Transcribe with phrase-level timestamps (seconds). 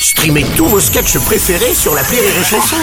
[0.00, 2.76] Streamez tous vos sketchs préférés sur la Rire et Chanson.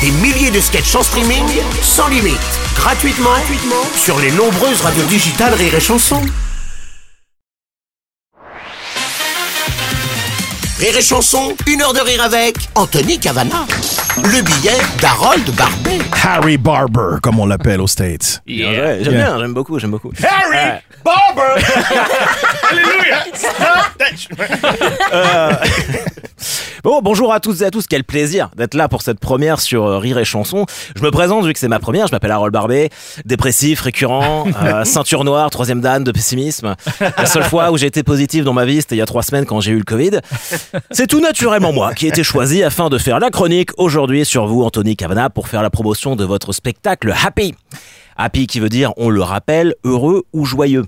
[0.00, 1.44] Des milliers de sketchs en streaming,
[1.82, 2.38] sans limite,
[2.76, 6.20] gratuitement, gratuitement sur les nombreuses radios digitales Rire et Chanson.
[10.78, 13.66] Rire et Chanson, une heure de rire avec Anthony Cavana.
[14.16, 15.98] Le billet d'Harold Barbet.
[16.24, 18.42] Harry Barber, comme on l'appelle aux States.
[18.46, 19.02] Yeah.
[19.02, 20.12] J'aime bien, j'aime beaucoup, j'aime beaucoup.
[20.22, 21.64] Harry Barber!
[22.70, 23.24] Alléluia!
[26.82, 29.84] Bon, bonjour à toutes et à tous, quel plaisir d'être là pour cette première sur
[29.86, 30.66] euh, Rire et Chanson.
[30.96, 32.90] Je me présente vu que c'est ma première, je m'appelle Harold Barbet,
[33.24, 36.74] dépressif, récurrent, euh, ceinture noire, troisième dan de pessimisme.
[36.98, 39.22] La seule fois où j'ai été positif dans ma vie, c'était il y a trois
[39.22, 40.18] semaines quand j'ai eu le Covid.
[40.90, 44.46] C'est tout naturellement moi qui ai été choisi afin de faire la chronique aujourd'hui sur
[44.46, 47.54] vous, Anthony Cavana, pour faire la promotion de votre spectacle Happy.
[48.16, 50.86] Happy qui veut dire, on le rappelle, heureux ou joyeux.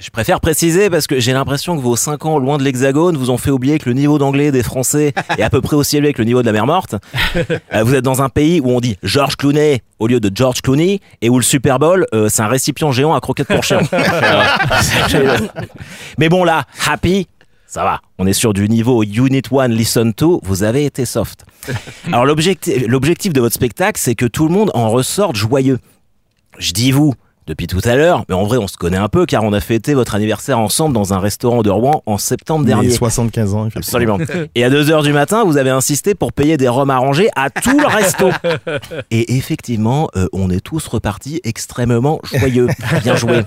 [0.00, 3.30] Je préfère préciser parce que j'ai l'impression que vos 5 ans loin de l'hexagone vous
[3.30, 6.12] ont fait oublier que le niveau d'anglais des Français est à peu près aussi élevé
[6.12, 6.94] que le niveau de la mer morte.
[7.74, 10.62] Euh, vous êtes dans un pays où on dit George Clooney au lieu de George
[10.62, 13.80] Clooney et où le Super Bowl euh, c'est un récipient géant à croquettes pour chien.
[16.18, 17.26] Mais bon là, happy,
[17.66, 18.00] ça va.
[18.18, 21.44] On est sur du niveau Unit 1 Listen to, vous avez été soft.
[22.06, 25.78] Alors l'objectif l'objectif de votre spectacle, c'est que tout le monde en ressorte joyeux.
[26.58, 27.14] Je dis vous
[27.48, 29.60] depuis tout à l'heure, mais en vrai on se connaît un peu car on a
[29.60, 32.90] fêté votre anniversaire ensemble dans un restaurant de Rouen en septembre Il dernier.
[32.90, 33.68] 75 ans.
[33.74, 34.18] Absolument.
[34.54, 37.78] Et à 2h du matin, vous avez insisté pour payer des rhums arrangés à tout
[37.78, 38.30] le resto.
[39.10, 42.68] Et effectivement, euh, on est tous repartis extrêmement joyeux.
[43.02, 43.40] Bien joué.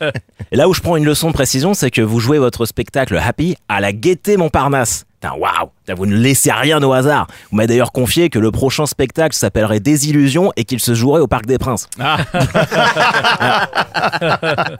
[0.52, 3.16] Et là où je prends une leçon de précision, c'est que vous jouez votre spectacle
[3.16, 5.06] Happy à la Gaîté Montparnasse.
[5.26, 7.26] Putain, Waouh Vous ne laissez rien au hasard.
[7.50, 11.26] Vous m'avez d'ailleurs confié que le prochain spectacle s'appellerait Désillusion et qu'il se jouerait au
[11.26, 11.88] Parc des Princes.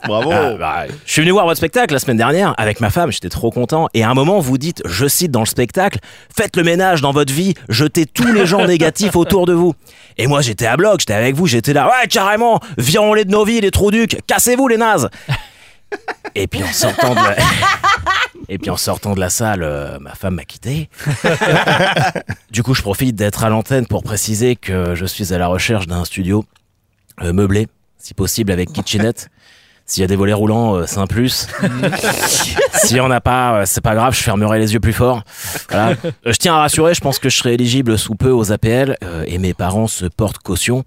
[0.07, 0.31] Bravo!
[0.31, 3.29] Ah, bah, je suis venu voir votre spectacle la semaine dernière avec ma femme, j'étais
[3.29, 3.87] trop content.
[3.93, 5.99] Et à un moment, vous dites, je cite dans le spectacle,
[6.35, 9.73] faites le ménage dans votre vie, jetez tous les gens négatifs autour de vous.
[10.17, 13.43] Et moi, j'étais à bloc, j'étais avec vous, j'étais là, ouais, carrément, virons-les de nos
[13.45, 15.09] vies, les trous ducs, cassez-vous les nazes.
[16.35, 17.35] Et puis en sortant de la...
[18.49, 20.89] Et puis en sortant de la salle, euh, ma femme m'a quitté.
[22.51, 25.87] du coup, je profite d'être à l'antenne pour préciser que je suis à la recherche
[25.87, 26.45] d'un studio
[27.21, 29.29] euh, meublé, si possible avec kitchenette.
[29.89, 31.47] S'il y a des volets roulants, euh, c'est un plus.
[32.73, 35.23] S'il y en a pas, euh, c'est pas grave, je fermerai les yeux plus fort.
[35.69, 35.91] Voilà.
[35.91, 38.97] Euh, je tiens à rassurer, je pense que je serai éligible sous peu aux APL
[39.25, 40.83] et mes parents se portent caution.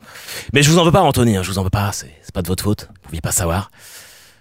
[0.53, 2.35] Mais je vous en veux pas, Anthony, hein, je vous en veux pas, c'est c'est
[2.35, 3.71] pas de votre faute, vous pouviez pas savoir.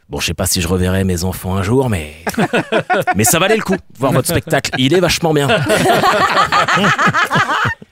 [0.09, 2.15] Bon, je sais pas si je reverrai mes enfants un jour, mais
[3.15, 3.75] mais ça valait le coup.
[3.99, 5.47] Voir votre spectacle, il est vachement bien.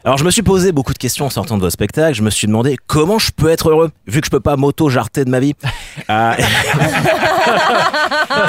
[0.03, 2.16] Alors je me suis posé beaucoup de questions en sortant de votre spectacle.
[2.16, 5.25] Je me suis demandé comment je peux être heureux vu que je peux pas m'auto-jarter
[5.25, 5.53] de ma vie.
[6.09, 6.33] Euh,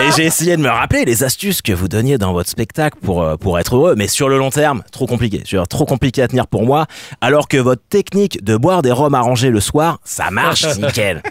[0.01, 3.23] et j'ai essayé de me rappeler les astuces que vous donniez dans votre spectacle pour
[3.23, 5.43] euh, pour être heureux, mais sur le long terme, trop compliqué.
[5.69, 6.87] Trop compliqué à tenir pour moi.
[7.21, 11.23] Alors que votre technique de boire des rhums arrangés le soir, ça marche nickel.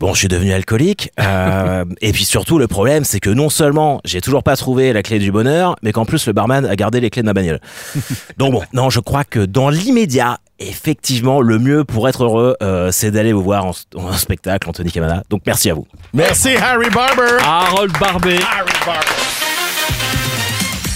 [0.00, 1.10] Bon, je suis devenu alcoolique.
[1.20, 5.02] euh, et puis surtout, le problème, c'est que non seulement j'ai toujours pas trouvé la
[5.02, 7.60] clé du bonheur, mais qu'en plus le barman a gardé les clés de ma bagnole.
[8.38, 12.90] Donc bon, non, je crois que dans l'immédiat, effectivement, le mieux pour être heureux, euh,
[12.92, 15.22] c'est d'aller vous voir en, en spectacle, Anthony Camana.
[15.30, 15.86] Donc merci à vous.
[16.12, 17.38] Merci, Harry Barber!
[17.44, 18.38] Harold Barbet.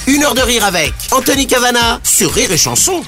[0.06, 3.02] Une heure de rire avec Anthony Cavana sur Rire et Chanson.